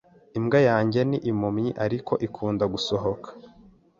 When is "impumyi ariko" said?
1.31-2.13